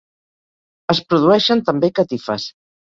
[0.95, 2.51] Es produeixen també catifes.